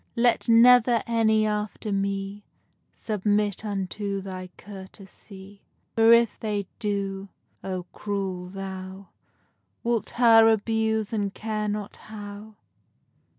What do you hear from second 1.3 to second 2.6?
after me